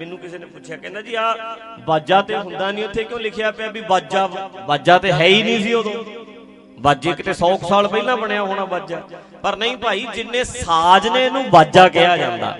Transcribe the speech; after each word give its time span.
ਮੈਨੂੰ 0.00 0.18
ਕਿਸੇ 0.18 0.38
ਨੇ 0.38 0.46
ਪੁੱਛਿਆ, 0.46 0.76
ਕਹਿੰਦਾ 0.76 1.00
ਜੀ 1.02 1.14
ਆ 1.14 1.56
ਬਾਜਾ 1.86 2.20
ਤੇ 2.22 2.36
ਹੁੰਦਾ 2.36 2.70
ਨਹੀਂ, 2.70 2.84
ਉੱਥੇ 2.84 3.04
ਕਿਉਂ 3.04 3.20
ਲਿਖਿਆ 3.20 3.50
ਪਿਆ 3.50 3.68
ਵੀ 3.70 3.80
ਬਾਜਾ 3.88 4.26
ਬਾਜਾ 4.68 4.98
ਤੇ 4.98 5.12
ਹੈ 5.12 5.26
ਹੀ 5.26 5.42
ਨਹੀਂ 5.42 5.62
ਸੀ 5.62 5.72
ਉਦੋਂ? 5.74 6.04
ਬਾਜੇ 6.78 7.12
ਕਿਤੇ 7.12 7.32
100 7.32 7.56
ਸਾਲ 7.68 7.88
ਪਹਿਲਾਂ 7.88 8.16
ਬਣਿਆ 8.16 8.42
ਹੋਣਾ 8.42 8.64
ਬਾਜਾ 8.66 9.00
ਪਰ 9.42 9.56
ਨਹੀਂ 9.56 9.76
ਭਾਈ, 9.76 10.06
ਜਿੰਨੇ 10.14 10.44
ਸਾਜ਼ 10.44 11.08
ਨੇ 11.08 11.24
ਇਹਨੂੰ 11.24 11.44
ਬਾਜਾ 11.50 11.88
ਕਿਹਾ 11.88 12.16
ਜਾਂਦਾ। 12.16 12.56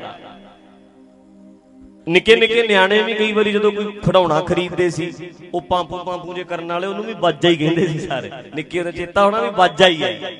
ਨਿੱਕੇ 2.06 2.36
ਨਿੱਕੇ 2.36 2.66
ਨਿਆਣੇ 2.66 3.00
ਵੀ 3.02 3.14
ਕਈ 3.14 3.32
ਵਾਰੀ 3.32 3.52
ਜਦੋਂ 3.52 3.70
ਕੋਈ 3.72 3.92
ਖਿਡੌਣਾ 4.04 4.40
ਖਰੀਦਦੇ 4.40 4.88
ਸੀ, 4.90 5.12
ਉਹ 5.54 5.60
ਪਾਂਪੂ 5.60 5.98
ਪਾਂਪੂ 6.04 6.34
ਜੇ 6.34 6.44
ਕਰਨ 6.44 6.72
ਵਾਲੇ, 6.72 6.86
ਉਹਨੂੰ 6.86 7.04
ਵੀ 7.04 7.14
ਬਾਜਾ 7.14 7.48
ਹੀ 7.48 7.56
ਕਹਿੰਦੇ 7.56 7.86
ਸੀ 7.86 7.98
ਸਾਰੇ। 8.00 8.30
ਨਿੱਕੇ 8.54 8.78
ਉਹਦਾ 8.78 8.90
ਚੇਤਾ 8.90 9.24
ਹੋਣਾ 9.24 9.40
ਵੀ 9.40 9.50
ਬਾਜਾ 9.56 9.88
ਹੀ 9.88 10.02
ਹੈ। 10.02 10.32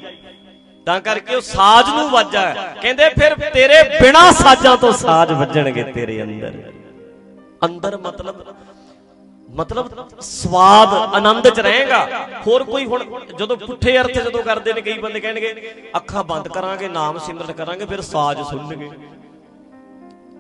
ਤਾਂ 0.87 1.01
ਕਰਕੇ 1.01 1.35
ਉਹ 1.35 1.41
ਸਾਜ਼ 1.41 1.89
ਨੂੰ 1.91 2.09
ਵਾਜਾ 2.11 2.45
ਕਹਿੰਦੇ 2.83 3.09
ਫਿਰ 3.11 3.35
ਤੇਰੇ 3.55 3.83
ਬਿਨਾ 4.01 4.31
ਸਾਜ਼ਾਂ 4.33 4.77
ਤੋਂ 4.77 4.93
ਸਾਜ਼ 4.93 5.33
ਵੱਜਣਗੇ 5.33 5.83
ਤੇਰੇ 5.93 6.23
ਅੰਦਰ। 6.23 6.53
ਅੰਦਰ 7.65 7.97
ਮਤਲਬ 7.99 8.43
ਮਤਲਬ 9.57 9.87
ਸਵਾਦ 10.21 10.93
ਆਨੰਦ 11.15 11.49
ਚ 11.49 11.61
ਰਹੇਗਾ। 11.61 12.27
ਹੋਰ 12.47 12.65
ਕੋਈ 12.65 12.85
ਹੁਣ 12.87 13.05
ਜਦੋਂ 13.39 13.57
ਪੁੱਠੇ 13.57 13.97
ਅਰਥ 14.01 14.19
ਜਦੋਂ 14.19 14.43
ਕਰਦੇ 14.43 14.73
ਨੇ, 14.73 14.81
ਕਈ 14.81 14.99
ਬੰਦੇ 14.99 15.21
ਕਹਿਣਗੇ, 15.21 15.73
ਅੱਖਾਂ 15.97 16.23
ਬੰਦ 16.25 16.49
ਕਰਾਂਗੇ, 16.49 16.89
ਨਾਮ 16.89 17.19
ਸਿਮਰਨ 17.19 17.53
ਕਰਾਂਗੇ, 17.53 17.85
ਫਿਰ 17.85 18.01
ਸਾਜ਼ 18.01 18.43
ਸੁਣਨਗੇ। 18.43 18.91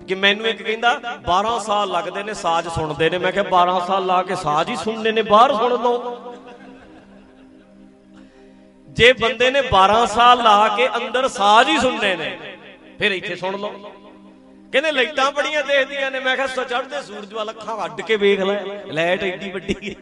ਕਿ 0.08 0.14
ਮੈਨੂੰ 0.14 0.46
ਇੱਕ 0.46 0.62
ਕਹਿੰਦਾ 0.62 1.18
12 1.26 1.58
ਸਾਲ 1.58 1.90
ਲੱਗਦੇ 1.90 2.22
ਨੇ, 2.22 2.34
ਸਾਜ਼ 2.34 2.68
ਸੁਣਦੇ 2.68 3.10
ਨੇ। 3.10 3.18
ਮੈਂ 3.18 3.32
ਕਿਹਾ 3.32 3.44
12 3.50 3.78
ਸਾਲ 3.86 4.06
ਲਾ 4.06 4.22
ਕੇ 4.22 4.36
ਸਾਜ਼ 4.36 4.70
ਹੀ 4.70 4.76
ਸੁਣਨੇ 4.76 5.12
ਨੇ, 5.12 5.22
ਬਾਹਰ 5.22 5.54
ਸੁਣ 5.54 5.70
ਲਓ। 5.82 6.34
ਜੇ 8.88 9.12
ਬੰਦੇ 9.12 9.50
ਨੇ 9.50 9.62
12 9.62 10.04
ਸਾਲ 10.06 10.42
ਲਾ 10.42 10.68
ਕੇ 10.68 10.88
ਅੰਦਰ 10.96 11.28
ਸਾਜ਼ 11.28 11.68
ਹੀ 11.70 11.78
ਸੁਣਨੇ 11.78 12.14
ਨੇ, 12.16 12.56
ਫਿਰ 12.98 13.12
ਇੱਥੇ 13.12 13.36
ਸੁਣ 13.36 13.58
ਲਓ। 13.60 13.72
ਕਹਿੰਦੇ 14.72 14.90
ਲਾਈਟਾਂ 14.92 15.30
ਬੜੀਆਂ 15.32 15.62
ਦੇਖਦੀਆਂ 15.64 16.10
ਨੇ। 16.10 16.20
ਮੈਂ 16.20 16.34
ਕਿਹਾ 16.36 16.46
ਸੋ 16.46 16.64
ਚੜ੍ਹਦੇ 16.64 17.02
ਸੂਰਜ 17.02 17.32
ਵੱਲ 17.34 17.50
ਅੱਖਾਂ 17.50 17.84
ਅੱਡ 17.84 18.00
ਕੇ 18.00 18.16
ਵੇਖ 18.16 18.40
ਲੈ। 18.40 18.60
ਲਾਈਟ 18.88 19.24
ਐਡੀ 19.24 19.50
ਵੱਡੀ 19.50 19.94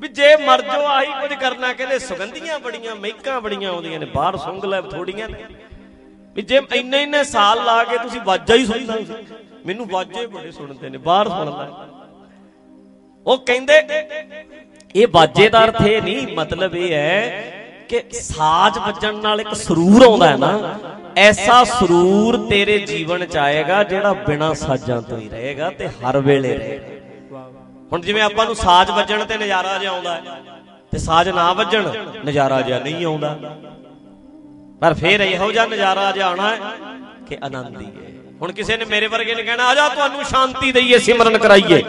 ਵੀ 0.00 0.08
ਜੇ 0.08 0.34
ਮਰ 0.36 0.62
ਜੋ 0.62 0.84
ਆਹੀ 0.86 1.12
ਕੁਝ 1.20 1.34
ਕਰਨਾ। 1.34 1.72
ਕਹਿੰਦੇ 1.72 1.98
ਸੁਗੰਧੀਆਂ 1.98 2.58
ਬੜੀਆਂ, 2.58 2.94
ਮਹਿਕਾਂ 2.96 3.40
ਬੜੀਆਂ 3.40 3.70
ਆਉਂਦੀਆਂ 3.70 4.00
ਨੇ। 4.00 4.06
ਬਾਹਰ 4.06 4.36
ਸੁੰਘ 4.36 4.64
ਲੈ 4.64 4.80
ਥੋੜੀਆਂ 4.82 5.28
ਨੇ। 5.28 5.44
ਵੀ 6.36 6.42
ਜੇ 6.42 6.60
ਇੰਨੇ 6.74 7.02
ਇੰਨੇ 7.02 7.22
ਸਾਲ 7.24 7.64
ਲਾ 7.64 7.82
ਕੇ 7.84 7.98
ਤੁਸੀਂ 7.98 8.20
ਵਾਜਾ 8.20 8.54
ਹੀ 8.54 8.66
ਸੁਣਦਾ 8.66 8.96
ਮੈਨੂੰ 9.66 9.86
ਵਾਜੇ 9.88 10.26
ਬੜੇ 10.26 10.50
ਸੁਣਦੇ 10.52 10.88
ਨੇ, 10.88 10.98
ਬਾਹਰ 10.98 11.28
ਸੁਣ 11.28 11.46
ਲੈ। 11.58 11.68
ਉਹ 13.26 13.38
ਕਹਿੰਦੇ, 13.38 13.80
ਇਹ 14.94 15.06
ਵਾਜੇ 15.10 15.48
ਦਾ 15.48 15.64
ਅਰਥ 15.64 15.80
ਇਹ 15.82 16.02
ਨਹੀਂ, 16.02 16.26
ਮਤਲਬ 16.36 16.74
ਇਹ 16.76 16.92
ਹੈ 16.94 17.86
ਕਿ 17.88 18.02
ਸਾਜ਼ 18.12 18.78
ਵੱਜਣ 18.78 19.14
ਨਾਲ 19.16 19.40
ਇੱਕ 19.40 19.54
ਸਰੂਰ 19.54 20.04
ਆਉਂਦਾ 20.06 20.28
ਹੈ 20.28 20.36
ਨਾ। 20.36 20.78
ਐਸਾ 21.16 21.62
ਸਰੂਰ 21.64 22.36
ਤੇਰੇ 22.48 22.78
ਜੀਵਨ 22.78 23.24
ਚ 23.26 23.36
ਆਏਗਾ 23.36 23.82
ਜਿਹੜਾ 23.84 24.12
ਬਿਨਾ 24.26 24.52
ਸਾਜ਼ਾਂ 24.54 25.00
ਤੋਂ 25.02 25.18
ਹੀ 25.18 25.28
ਰਹੇਗਾ 25.28 25.70
ਤੇ 25.70 25.88
ਹਰ 25.88 26.18
ਵੇਲੇ 26.20 26.56
ਰਹੇਗਾ। 26.56 27.50
ਹੁਣ 27.92 28.00
ਜਿਵੇਂ 28.00 28.22
ਆਪਾਂ 28.22 28.46
ਨੂੰ 28.46 28.56
ਸਾਜ਼ 28.56 28.90
ਵੱਜਣ 28.90 29.24
ਤੇ 29.24 29.36
ਨਜ਼ਾਰਾ 29.38 29.76
ਜਿਹਾ 29.78 29.92
ਆਉਂਦਾ 29.92 30.20
ਤੇ 30.92 30.98
ਸਾਜ਼ 30.98 31.28
ਨਾ 31.28 31.52
ਵੱਜਣ, 31.52 31.88
ਨਜ਼ਾਰਾ 32.26 32.60
ਜਿਹਾ 32.60 32.78
ਨਹੀਂ 32.78 33.04
ਆਉਂਦਾ। 33.06 33.38
ਪਰ 34.80 34.94
ਫਿਰ 34.94 35.20
ਇਹੋ 35.20 35.50
ਜਿਹਾ 35.52 35.66
ਨਜ਼ਾਰਾ 35.66 36.10
ਜਿਹਾ 36.12 36.28
ਆਣਾ 36.28 36.48
ਹੈ 36.48 36.58
ਕਿ 37.28 37.38
ਆਨੰਦ 37.42 37.80
ਹੀ 37.80 37.86
ਹੈ। 37.86 38.12
ਹੁਣ 38.40 38.52
ਕਿਸੇ 38.52 38.76
ਨੇ 38.76 38.84
ਮੇਰੇ 38.84 39.06
ਵਰਗੇ 39.06 39.34
ਨੇ 39.34 39.42
ਕਹਿਣਾ, 39.42 39.64
ਆ 39.64 39.74
ਜਾ 39.74 39.88
ਤੁਹਾਨੂੰ 39.88 40.24
ਸ਼ਾਂਤੀ 40.24 40.72
ਦਈਏ, 40.72 40.98
ਸਿਮਰਨ 40.98 41.38
ਕਰਾਈਏ। 41.38 41.82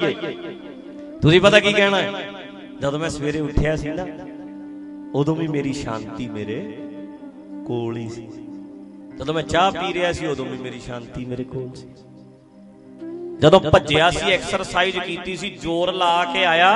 ਤੁਸੀਂ 1.21 1.41
ਪਤਾ 1.41 1.59
ਕੀ 1.59 1.73
ਕਹਿਣਾ 1.73 1.97
ਹੈ? 1.97 2.11
ਜਦੋਂ 2.81 2.99
ਮੈਂ 2.99 3.09
ਸਵੇਰੇ 3.09 3.39
ਉੱਠਿਆ 3.39 3.75
ਸੀ 3.75 3.89
ਨਾ, 3.89 4.05
ਉਦੋਂ 5.15 5.35
ਵੀ 5.35 5.47
ਮੇਰੀ 5.47 5.73
ਸ਼ਾਂਤੀ 5.73 6.27
ਮੇਰੇ 6.29 6.61
ਕੋਲ 7.67 7.97
ਹੀ 7.97 8.09
ਸੀ। 8.09 8.27
ਜਦੋਂ 9.19 9.33
ਮੈਂ 9.33 9.43
ਚਾਹ 9.43 9.71
ਪੀ 9.71 9.93
ਰਿਹਾ 9.93 10.11
ਸੀ 10.11 10.25
ਉਦੋਂ 10.25 10.45
ਵੀ 10.45 10.57
ਮੇਰੀ 10.57 10.79
ਸ਼ਾਂਤੀ 10.79 11.25
ਮੇਰੇ 11.25 11.43
ਕੋਲ 11.43 11.69
ਸੀ। 11.75 11.87
ਜਦੋਂ 13.39 13.59
ਭੱਜਿਆ 13.59 14.09
ਸੀ 14.09 14.31
ਐਕਸਰਸਾਈਜ਼ 14.31 14.99
ਕੀਤੀ 14.99 15.35
ਸੀ 15.37 15.49
ਜ਼ੋਰ 15.61 15.91
ਲਾ 15.93 16.25
ਕੇ 16.25 16.45
ਆਇਆ 16.45 16.71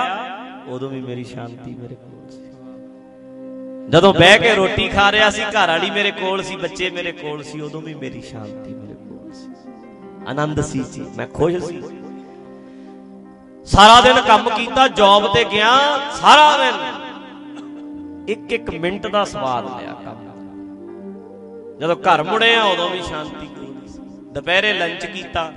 ਉਦੋਂ 0.67 0.89
ਵੀ 0.89 1.02
ਮੇਰੀ 1.02 1.23
ਸ਼ਾਂਤੀ 1.23 1.75
ਮੇਰੇ 1.75 1.95
ਕੋਲ 1.95 2.30
ਸੀ। 2.30 2.42
ਜਦੋਂ 3.92 4.14
ਬਹਿ 4.14 4.39
ਕੇ 4.39 4.53
ਰੋਟੀ 4.56 4.88
ਖਾ 4.89 5.11
ਰਿਹਾ 5.11 5.30
ਸੀ 5.30 5.43
ਘਰ 5.43 5.67
ਵਾਲੀ 5.67 5.89
ਮੇਰੇ 5.89 6.11
ਕੋਲ 6.11 6.43
ਸੀ 6.43 6.55
ਬੱਚੇ 6.55 6.89
ਮੇਰੇ 6.89 7.11
ਕੋਲ 7.11 7.43
ਸੀ 7.43 7.61
ਉਦੋਂ 7.61 7.82
ਵੀ 7.82 7.93
ਮੇਰੀ 7.93 8.21
ਸ਼ਾਂਤੀ 8.21 8.73
ਮੇਰੇ 8.73 8.94
ਕੋਲ 8.94 9.32
ਸੀ। 9.33 9.49
ਆਨੰਦ 10.27 10.61
ਸੀ 10.61 10.83
ਜੀ 10.94 11.05
ਮੈਂ 11.17 11.27
ਖੁਸ਼ 11.27 11.64
ਸੀ। 11.65 11.82
ਸਾਰਾ 13.65 14.02
ਦਿਨ 14.02 14.21
ਕੰਮ 14.21 14.49
ਕੀਤਾ 14.49 14.88
ਜੌਬ 14.88 15.33
ਤੇ 15.33 15.44
ਗਿਆ 15.52 15.71
ਸਾਰਾ 16.21 16.58
ਦਿਨ 16.58 16.76
ਇੱਕ 18.30 18.54
ਇੱਕ 18.54 18.70
ਮਿੰਟ 18.70 19.08
ਦਾ 19.08 19.23
ਸਵਾਦ 19.26 19.65
ਲਿਆ 19.65 19.94
ਕੰਮ 20.05 20.30
ਜਦੋਂ 21.81 21.95
ਘਰ 21.95 22.23
ਮੁੜਿਆ 22.23 22.64
ਉਦੋਂ 22.64 22.89
ਵੀ 22.89 23.02
ਸ਼ਾਂਤੀ। 23.02 23.47
ਕੋਲ 23.47 23.87
ਸੀ 23.87 23.99
ਦੁਪਹਿਰੇ 24.33 24.73
ਲੰਚ 24.73 25.05
ਕੀਤਾ। 25.05 25.52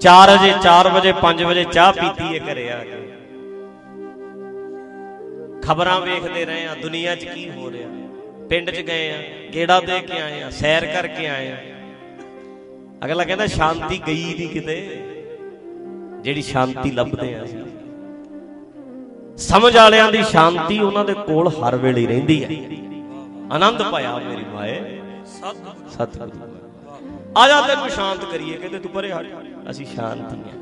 4 0.00 0.30
ਵਜੇ 0.30 0.52
4 0.62 0.88
ਵਜੇ 0.88 1.12
5 1.12 1.42
ਵਜੇ 1.42 1.64
ਚਾਹ 1.64 1.92
ਪੀਤੀ 1.92 2.36
ਏ 2.36 2.38
ਘਰੇ 2.38 2.72
ਆ 2.72 2.78
ਕੇ। 2.78 3.08
ਖਬਰਾਂ 5.62 6.00
ਵੇਖਦੇ 6.00 6.44
ਰਹੇ 6.44 6.66
ਆ, 6.66 6.74
ਦੁਨੀਆ 6.74 7.16
'ਚ 7.16 7.24
ਕੀ 7.24 7.50
ਹੋ 7.50 7.70
ਰਿਹਾ। 7.70 7.88
ਪਿੰਡ 8.48 8.70
'ਚ 8.70 8.80
ਗਏ 8.80 9.10
ਆ, 9.10 9.48
ਗੇੜਾ 9.54 9.80
ਦੇ 9.80 10.00
ਕੇ 10.00 10.20
ਆਏ 10.20 10.42
ਆ, 10.42 10.50
ਸੈਰ 10.50 10.86
ਕਰਕੇ 10.86 11.26
ਆਏ 11.26 11.52
ਆ। 11.52 11.56
ਅਗਲਾ 13.04 13.24
ਕਹਿੰਦਾ, 13.24 13.46
ਸ਼ਾਂਤੀ 13.46 14.00
ਗਈ 14.06 14.34
ਨਹੀਂ 14.38 14.48
ਕਿਤੇ? 14.48 15.04
ਜਿਹੜੀ 16.22 16.42
ਸ਼ਾਂਤੀ 16.42 16.90
ਲੱਭਦੇ 16.90 17.34
ਆ 17.34 17.44
ਅਸੀਂ। 17.44 17.58
ਸਮਝ 19.36 19.76
ਵਾਲਿਆਂ 19.76 20.12
ਦੀ 20.12 20.22
ਸ਼ਾਂਤੀ 20.22 20.78
ਉਹਨਾਂ 20.78 21.04
ਦੇ 21.04 21.14
ਕੋਲ 21.14 21.48
ਹਰ 21.48 21.76
ਵੇਲੇ 21.76 22.06
ਰਹਿੰਦੀ 22.06 22.44
ਹੈ 22.44 22.48
ਆਨੰਦ 23.52 23.82
ਪਾਇਆ 23.82 24.16
ਮੇਰੀ 24.18 24.44
ਮਾਏ। 24.44 25.00
ਸਤਿਗੁਰੂ। 25.26 26.54
ਆ 27.36 27.46
ਜਾ 27.48 27.60
ਤੈਨੂੰ 27.60 27.88
ਸ਼ਾਂਤ 27.90 28.24
ਕਰੀਏ 28.24 28.56
ਕਹਿੰਦੇ 28.56 28.78
ਤੂੰ 28.78 28.90
ਪਰੇ 28.90 29.12
ਹਟ। 29.12 29.26
ਅਸੀਂ 29.70 29.86
ਸ਼ਾਂਤੀ 29.86 30.38
ਆ 30.40 30.52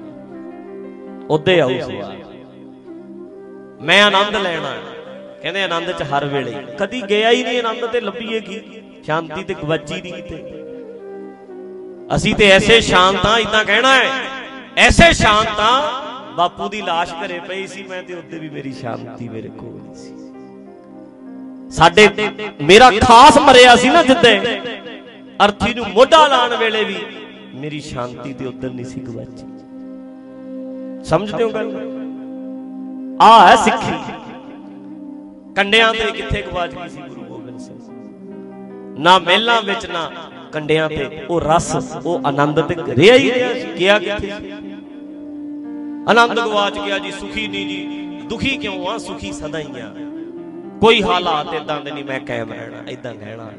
ਉਹਦੇ 1.30 1.60
ਆਉ 1.60 1.78
ਸਵਾਲ 1.80 2.16
ਮੈਂ 3.80 4.02
ਆਨੰਦ 4.02 4.36
ਲੈਣਾ 4.36 4.72
ਕਹਿੰਦੇ 5.42 5.62
ਆਨੰਦ 5.62 5.90
ਚ 5.92 6.02
ਹਰ 6.02 6.24
ਵੇਲੇ। 6.24 6.54
ਕਦੀ 6.80 7.02
ਗਿਆ 7.02 7.30
ਹੀ 7.30 7.42
ਨਹੀਂ 7.42 7.58
ਆਨੰਦ 7.58 7.86
ਤੇ 7.86 8.00
ਲੱਭੀਏ 8.00 8.40
ਕੀ? 8.40 8.60
ਸ਼ਾਂਤੀ 9.04 9.44
ਤੇ 9.44 9.54
ਗਵਾਚੀ 9.54 10.00
ਨਹੀਂ 10.02 10.12
ਕਿਤੇ। 10.12 10.38
ਅਸੀਂ 12.16 12.34
ਤੇ 12.34 12.50
ਐਸੇ 12.50 12.80
ਸ਼ਾਂਤ 12.80 13.26
ਆ 13.26 13.38
ਇਦਾਂ 13.38 13.64
ਕਹਿਣਾ 13.64 13.94
ਹੈ। 13.94 14.10
ਐਸੇ 14.76 15.12
ਸ਼ਾਂਤ 15.12 15.60
ਆ 15.60 15.72
ਬਾਪੂ 16.36 16.68
ਦੀ 16.68 16.80
লাশ 16.82 17.14
ਘਰੇ 17.16 17.40
ਪਈ 17.48 17.66
ਸੀ, 17.66 17.82
ਮੈਂ 17.82 18.02
ਤੇ 18.02 18.14
ਉੱਤੇ 18.14 18.38
ਵੀ 18.38 18.48
ਮੇਰੀ 18.50 18.72
ਸ਼ਾਂਤੀ 18.72 19.28
ਮੇਰੇ 19.28 19.48
ਕੋਲ। 19.48 19.64
ਹੀ 19.64 19.70
ਸੀ 19.70 19.73
ਸਾਡੇ 21.76 22.08
ਮੇਰਾ 22.60 22.90
ਖਾਸ 23.02 23.38
ਮਰਿਆ 23.38 23.76
ਸੀ 23.76 23.88
ਨਾ 23.88 24.02
ਜਿੱਦੇ 24.02 24.38
ਅਰਥੀ 25.44 25.74
ਨੂੰ 25.74 25.86
ਮੋਢਾ 25.88 26.26
ਲਾਣ 26.28 26.56
ਵੇਲੇ 26.56 26.84
ਵੀ 26.84 26.96
ਮੇਰੀ 27.54 27.80
ਸ਼ਾਂਤੀ 27.80 28.32
ਤੇ 28.32 28.46
ਉਧਰ 28.46 28.70
ਨਹੀਂ 28.70 28.86
ਸੀ 28.86 29.00
ਗਵਾਚੀ 29.00 29.52
ਸਮਝਦੇ 31.04 31.44
ਹੋ 31.44 31.48
ਗੱਲ? 31.50 31.72
ਆ 33.22 33.46
ਹੈ 33.48 33.56
ਸਿੱਖੀ। 33.56 33.92
ਕੰਡਿਆਂ 35.56 35.92
ਤੇ 35.94 36.10
ਕਿੱਥੇ 36.10 36.42
ਗਵਾਚ 36.42 36.74
ਗਈ 36.74 36.88
ਸੀ 36.88 37.00
ਗੁਰੂ 37.00 37.22
ਗੋਬਿੰਦ 37.22 37.58
ਸਿੰਘ? 37.60 37.78
ਨਾ 38.98 39.18
ਮਹਿਲਾਂ 39.18 39.60
ਵਿੱਚ, 39.62 39.86
ਨਾ 39.86 40.10
ਕੰਡਿਆਂ 40.52 40.88
ਤੇ। 40.88 41.26
ਉਹ 41.30 41.40
ਰਸ, 41.40 41.74
ਉਹ 42.04 42.20
ਆਨੰਦ 42.26 42.60
ਤੇ 42.60 42.74
ਰਿਹਾ 42.96 43.16
ਹੀ 43.16 43.30
ਰਿਹਾ 43.32 43.52
ਸੀ। 43.54 43.66
ਗਿਆ 43.78 43.98
ਕਿੱਥੇ 43.98 44.30
ਆਨੰਦ 46.08 46.40
ਗਵਾਚ 46.40 46.78
ਗਿਆ 46.78 46.98
ਜੀ, 46.98 47.10
ਸੁਖੀ 47.10 47.46
ਨਹੀਂ 47.48 47.66
ਜੀ। 47.66 48.26
ਦੁਖੀ 48.26 48.56
ਕਿਉਂ 48.56 48.86
ਆ? 48.86 48.98
ਸੁਖੀ 48.98 49.32
ਸਦਾ 49.32 49.58
ਹੀ 49.58 49.80
ਆ। 49.80 49.94
ਕੋਈ 50.84 51.02
ਹਾਲਾਤ 51.02 51.54
ਇਦਾਂ 51.54 51.80
ਦੇ 51.80 51.90
ਨਹੀਂ, 51.90 52.04
ਮੈਂ 52.04 52.20
ਕਾਇਮ 52.20 52.52
ਰਹਿਣਾ 52.52 52.90
ਇਦਾਂ 52.90 53.14
ਕਹਿਣਾ। 53.14 53.50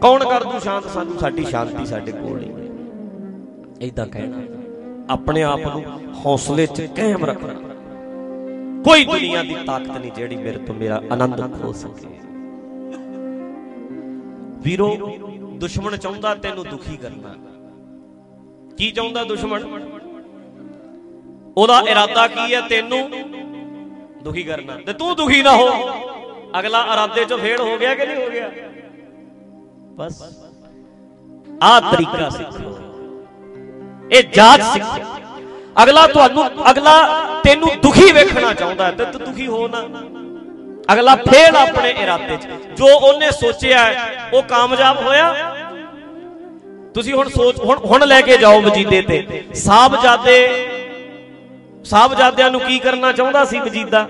ਕੌਣ 0.00 0.24
ਕਰ 0.24 0.44
ਦੂ 0.44 0.58
ਸ਼ਾਂਤ? 0.58 0.84
ਸਾਨੂੰ 0.84 1.18
ਸਾਡੀ 1.18 1.44
ਸ਼ਾਂਤੀ 1.44 1.86
ਸਾਡੇ 1.86 2.12
ਕੋਲ 2.12 2.42
ਹੀ 2.42 2.52
ਇਦਾਂ 3.80 4.06
ਕਹਿਣਾ। 4.06 4.36
ਆਪਣੇ 5.10 5.42
ਆਪ 5.42 5.60
ਨੂੰ 5.60 5.84
ਹੌਸਲੇ 6.26 6.66
'ਚ 6.66 6.82
ਕਾਇਮ 6.82 7.24
ਰੱਖਣਾ। 7.24 7.52
ਕੋਈ 8.82 9.04
ਦੁਨੀਆ 9.04 9.42
ਦੀ 9.42 9.56
ਤਾਕਤ 9.66 9.98
ਨਹੀਂ 9.98 10.12
ਜਿਹੜੀ 10.12 10.36
ਮੇਰੇ 10.36 10.58
ਤੋਂ 10.58 10.74
ਮੇਰਾ 10.74 11.02
ਆਨੰਦ 11.10 11.62
ਖੋ 11.62 11.72
ਸਕੇ। 11.72 12.08
ਵੀਰੋ, 14.62 15.16
ਦੁਸ਼ਮਣ 15.54 15.96
ਚਾਹੁੰਦਾ 15.96 16.34
ਤੈਨੂੰ 16.34 16.64
ਦੁਖੀ 16.64 16.96
ਕਰਨਾ। 16.96 17.34
ਕੀ 18.76 18.90
ਚਾਹੁੰਦਾ 18.90 19.24
ਦੁਸ਼ਮਣ? 19.24 19.62
ਉਹਦਾ 21.56 21.80
ਇਰਾਦਾ 21.80 22.26
ਕੀ 22.28 22.54
ਹੈ 22.54 22.60
ਤੈਨੂੰ 22.60 23.10
ਦੁਖੀ 24.24 24.42
ਕਰਨਾ? 24.42 24.76
ਤੇ 24.86 24.92
ਤੂੰ 24.92 25.16
ਦੁਖੀ 25.16 25.42
ਨਾ 25.42 25.56
ਹੋ। 25.56 25.68
ਅਗਲਾ 26.58 26.84
ਇਰਾਦੇ 26.92 27.24
ਚੋਂ 27.24 27.38
ਫੇਲ 27.38 27.60
ਹੋ 27.60 27.78
ਗਿਆ 27.78 27.94
ਕਿ 27.94 28.06
ਨਹੀਂ 28.06 28.24
ਹੋ 28.24 28.30
ਗਿਆ? 28.30 28.50
ਬਸ। 29.96 30.22
ਆਹ 31.62 31.92
ਤਰੀਕਾ 31.92 32.28
ਸਿੱਖੋ। 32.28 32.78
ਇਹ 34.12 34.24
ਜਾਚ 34.24 34.62
ਸਿੱਖੋ। 34.62 35.04
ਅਗਲਾ 35.82 36.06
ਤੁਹਾਨੂੰ, 36.06 36.70
ਅਗਲਾ 36.70 37.18
ਤੈਨੂੰ 37.44 37.68
ਦੁਖੀ 37.82 38.12
ਵੇਖਣਾ 38.12 38.54
ਚਾਹੁੰਦਾ 38.54 38.86
ਹੈ, 38.86 38.90
ਤੇ 38.90 39.04
ਤੂੰ 39.04 39.20
ਦੁਖੀ 39.20 39.46
ਹੋ 39.46 39.68
ਨਾ। 39.68 39.82
ਅਗਲਾ 40.92 41.16
ਫੇਲ 41.16 41.56
ਆਪਣੇ 41.56 41.90
ਇਰਾਦੇ 41.90 42.36
'ਚ। 42.36 42.46
ਜੋ 42.76 42.86
ਉਹਨੇ 42.98 43.30
ਸੋਚਿਆ 43.30 43.94
ਉਹ 44.32 44.42
ਕਾਮਯਾਬ 44.42 44.96
ਹੋਇਆ। 45.06 45.56
ਤੁਸੀਂ 46.94 47.14
ਹੁਣ 47.14 47.28
ਸੋਚ, 47.28 47.60
ਹੁਣ 47.60 47.78
ਹੁਣ 47.78 48.06
ਲੈ 48.06 48.20
ਕੇ 48.20 48.36
ਜਾਓ 48.38 48.60
ਵਜੀਦੇ 48.60 49.02
ਤੇ। 49.02 49.44
ਸਾਹਿਬਜ਼ਾਦੇ, 49.54 50.68
ਸਾਹਿਬਜ਼ਾਦਿਆਂ 51.84 52.50
ਨੂੰ 52.50 52.60
ਕੀ 52.60 52.78
ਕਰਨਾ 52.78 53.12
ਚਾਹੁੰਦਾ 53.12 53.44
ਸੀ 53.44 53.60
ਵਜੀਦਾ 53.60 54.08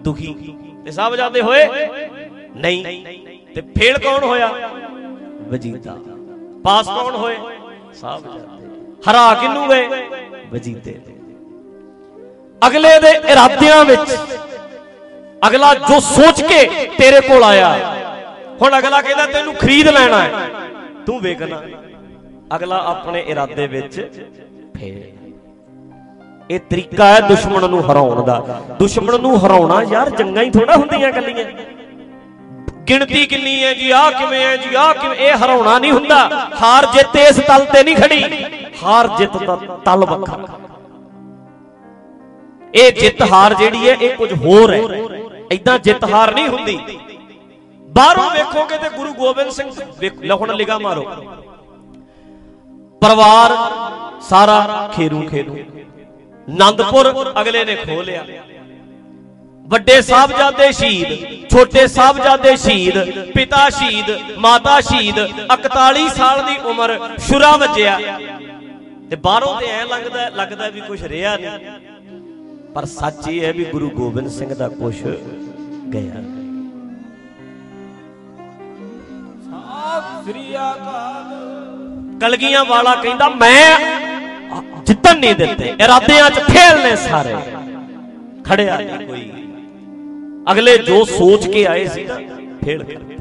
ਦੁਖੀ। 0.00 0.54
ਤੇ 0.88 0.92
ਸਾਹਿਬਜ਼ਾਦੇ 0.92 1.40
ਹੋਏ? 1.42 1.66
ਨਹੀਂ। 2.56 2.84
ਤੇ 3.54 3.60
ਫੇਲ 3.60 3.98
ਕੌਣ 3.98 4.24
ਹੋਇਆ? 4.24 4.46
ਵਜੀਦਾ। 5.48 5.96
ਪਾਸ 6.64 6.86
ਕੌਣ 6.86 7.16
ਹੋਏ? 7.16 7.36
ਸਾਹਿਬਜ਼ਾਦੇ 7.94 9.00
ਹਰਾ 9.10 9.34
ਕਿਨੂੰ 9.34 9.68
ਗਏ 9.68 9.88
ਵਜੀਦੇ। 10.52 10.94
ਨੇ। 11.08 11.14
ਅਗਲੇ 12.66 12.98
ਦੇ 13.00 13.10
ਇਰਾਦਿਆਂ 13.32 13.84
ਵਿੱਚ 13.84 14.16
ਅਗਲਾ 15.46 15.74
ਜੋ 15.74 16.00
ਸੋਚ 16.00 16.42
ਕੇ 16.42 16.64
ਤੇਰੇ 16.98 17.20
ਕੋਲ 17.20 17.44
ਆਇਆ, 17.44 17.68
ਹੁਣ 18.62 18.78
ਅਗਲਾ 18.78 19.02
ਕਹਿੰਦਾ, 19.02 19.26
ਤੈਨੂੰ 19.26 19.54
ਖਰੀਦ 19.54 19.88
ਲੈਣਾ 19.88 20.22
ਹੈ। 20.22 20.48
ਤੂੰ 21.06 21.20
ਵੇਖਣਾ। 21.20 21.62
ਅਗਲਾ 22.56 22.82
ਆਪਣੇ 22.86 23.24
ਇਰਾਦੇ 23.28 23.66
ਵਿੱਚ 23.66 24.00
ਫੇਰ 24.76 25.17
ਇਹ 26.50 26.60
ਤਰੀਕਾ 26.60 27.06
ਹੈ 27.06 27.20
ਦੁਸ਼ਮਣ 27.20 27.68
ਨੂੰ 27.68 27.90
ਹਰਾਉਣ 27.90 28.22
ਦਾ। 28.22 28.62
ਦੁਸ਼ਮਣ 28.78 29.20
ਨੂੰ 29.20 29.46
ਹਰਾਉਣਾ 29.46 29.82
ਯਾਰ 29.82 30.10
ਜੰਗਾਂ 30.10 30.42
ਹੀ 30.42 30.50
ਥੋੜਾ 30.50 30.76
ਹੁੰਦੀਆਂ 30.76 31.12
ਕੱਲੀਆਂ 31.12 31.44
ਗਿਣਤੀ 32.88 33.26
ਕਿੰਨੀ 33.26 33.64
ਹੈ 33.64 33.74
ਜੀ? 33.74 33.90
ਆਹ 33.90 34.10
ਕਿਵੇਂ 34.10 34.46
ਹੈ 34.46 34.56
ਜੀ? 34.56 34.74
ਆਹ 34.74 34.94
ਕਿਵੇਂ? 34.94 35.16
ਇਹ 35.16 35.44
ਹਰਾਉਣਾ 35.44 35.78
ਨਹੀਂ 35.78 35.92
ਹੁੰਦਾ। 35.92 36.48
ਹਾਰ 36.62 36.86
ਜਿੱਤ 36.86 37.16
ਇਸ 37.16 37.36
ਤਲ 37.36 37.64
ਤੇ 37.64 37.82
ਨਹੀਂ 37.82 37.96
ਖੜੀ। 37.96 38.44
ਹਾਰ 38.84 39.08
ਜਿੱਤ 39.08 39.36
ਦਾ 39.36 39.56
ਤਲ 39.56 40.04
ਵੱਖਰਾ। 40.04 40.38
ਇਹ 42.74 42.92
ਜਿੱਤ 42.92 43.32
ਹਾਰ 43.32 43.54
ਜਿਹੜੀ 43.54 43.88
ਹੈ, 43.88 43.94
ਇਹ 43.94 44.16
ਕੁਝ 44.16 44.32
ਹੋਰ 44.32 44.74
ਹੈ। 44.74 44.80
ਐਦਾਂ 45.52 45.78
ਜਿੱਤ 45.78 46.04
ਹਾਰ 46.04 46.34
ਨਹੀਂ 46.34 46.48
ਹੁੰਦੀ। 46.48 46.78
ਬਾਹਰੋਂ 47.80 48.30
ਵੇਖੋਗੇ 48.30 48.78
ਤੇ 48.78 48.96
ਗੁਰੂ 48.96 49.12
ਗੋਬਿੰਦ 49.12 49.50
ਸਿੰਘ 49.50 49.70
ਵੇਖ- 49.98 50.22
ਲਓ 50.22 50.36
ਹੁਣ 50.36 50.54
ਲਿਗਾ 50.54 50.78
ਮਾਰੋ। 50.78 51.02
ਪਰਿਵਾਰ, 53.00 53.50
ਸਾਰਾ 54.20 54.90
ਖੇਰੂ 54.96 55.22
ਖੇਰੂ 55.22 55.58
ਆਨੰਦਪੁਰ 56.48 57.32
ਅਗਲੇ 57.40 57.64
ਨੇ 57.64 57.74
ਖੋ 57.76 58.02
ਲਿਆ 58.02 58.24
ਵੱਡੇ 59.66 60.00
ਸਾਹਿਬਜ਼ਾਦੇ 60.02 60.72
ਸ਼ਹੀਦ 60.72 61.08
ਛੋਟੇ 61.48 61.86
ਸਾਹਿਬਜ਼ਾਦੇ 61.86 62.56
ਸ਼ਹੀਦ 62.56 62.98
ਪਿਤਾ 63.32 63.68
ਸ਼ਹੀਦ 63.70 64.36
ਮਾਤਾ 64.38 64.80
ਸ਼ਹੀਦ 64.80 65.18
41 65.52 66.08
ਸਾਲ 66.08 66.42
ਦੀ 66.46 66.56
ਉਮਰ 66.64 66.98
ਸ਼ੁਰਾ 67.18 67.56
ਵੱਜਿਆ। 67.56 67.98
ਤੇ 69.10 69.16
ਬਾਹਰੋਂ 69.16 69.60
ਤੇ 69.60 69.66
ਐ 69.66 69.84
ਲੱਗਦਾ 69.84 70.28
ਲੱਗਦਾ 70.28 70.68
ਵੀ 70.68 70.80
ਕੁਝ 70.80 71.02
ਰਿਹਾ 71.02 71.36
ਨਹੀਂ। 71.36 71.58
ਪਰ 72.74 72.84
ਸੱਚ 72.84 73.28
ਇਹ 73.28 73.44
ਹੈ 73.44 73.52
ਵੀ 73.52 73.64
ਗੁਰੂ 73.64 73.90
ਗੋਬਿੰਦ 73.90 74.28
ਸਿੰਘ 74.28 74.54
ਦਾ 74.54 74.68
ਕੁਝ 74.68 74.94
ਗਿਆ 75.92 76.22
ਸ੍ਰੀ 80.24 80.54
ਅਕਾਲ। 80.54 82.18
ਕਲਗੀਆਂ 82.20 82.64
ਵਾਲਾ 82.64 82.94
ਕਹਿੰਦਾ 82.94 83.28
ਮੈਂ 83.28 83.97
ਜਿੱਤਣ 84.88 85.18
ਨਹੀਂ 85.18 85.34
ਦਿੱਤੇ। 85.34 85.64
ਇਰਾਦਿਆਂ 85.84 86.30
'ਚ 86.30 86.38
ਫੇਲ 86.38 86.78
ਨੇ 86.82 86.96
ਸਾਰੇ। 86.96 87.34
ਖੜਿਆ 88.44 88.78
ਨਹੀਂ 88.78 89.06
ਕੋਈ। 89.06 89.32
ਅਗਲੇ 90.52 90.78
ਜੋ 90.78 91.04
ਸੋਚ 91.04 91.46
ਕੇ 91.48 91.66
ਆਏ 91.66 91.86
ਸੀ 91.86 92.04
ਨਾ 92.04 92.14
ਫੇਲ 92.64 92.82
ਕਰਤੇ 92.82 93.16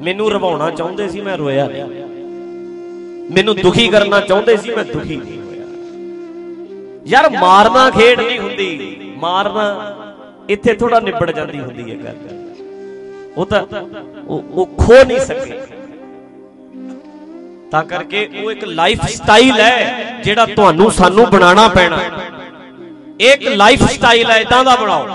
ਮੈਨੂੰ 0.00 0.30
ਰਵਾਉਣਾ 0.30 0.70
ਚਾਹੁੰਦੇ 0.70 1.08
ਸੀ, 1.08 1.20
ਮੈਂ 1.20 1.38
ਰੋਇਆ 1.38 1.66
ਨਹੀਂ। 1.66 1.84
ਮੈਨੂੰ 3.34 3.56
ਦੁਖੀ 3.56 3.88
ਕਰਨਾ 3.88 4.20
ਚਾਹੁੰਦੇ 4.20 4.56
ਸੀ, 4.56 4.74
ਮੈਂ 4.74 4.84
ਦੁਖੀ 4.84 5.16
ਨਹੀਂ 5.16 5.38
ਹੋਇਆ। 5.38 5.66
ਯਾਰ, 7.06 7.30
ਮਾਰਨਾ 7.40 7.90
ਖੇਡ 7.90 8.20
ਨਹੀਂ 8.20 8.38
ਹੁੰਦੀ। 8.38 8.96
ਮਾਰਨਾ 9.16 9.96
ਇੱਥੇ 10.48 10.74
ਥੋੜਾ 10.74 11.00
ਨਿਬੜ 11.00 11.30
ਜਾਂਦੀ 11.30 11.60
ਹੁੰਦੀ 11.60 11.90
ਹੈ 11.90 11.96
ਗੱਲ। 12.04 12.16
ਉਹ 13.36 13.46
ਤਾਂ 13.46 13.62
ਉਹ 14.26 14.42
ਉਹ 14.50 14.66
ਖੋ 14.66 15.04
ਨਹੀਂ 15.04 15.20
ਸਕੇ। 15.20 15.79
ਤਾਂ 17.70 17.82
ਕਰਕੇ 17.84 18.28
ਉਹ 18.42 18.50
ਇੱਕ 18.52 18.64
ਲਾਈਫ 18.64 19.04
ਸਟਾਈਲ 19.06 19.60
ਹੈ 19.60 20.20
ਜਿਹੜਾ 20.24 20.46
ਤੁਹਾਨੂੰ 20.46 20.90
ਸਾਨੂੰ 20.92 21.26
ਬਣਾਉਣਾ 21.30 21.68
ਪੈਣਾ। 21.68 21.98
ਇੱਕ 23.20 23.42
ਲਾਈਫ 23.48 23.82
ਸਟਾਈਲ 23.90 24.30
ਹੈ 24.30 24.36
ਇਦਾਂ 24.36 24.64
ਦਾ 24.64 24.76
ਬਣਾਓ। 24.76 25.06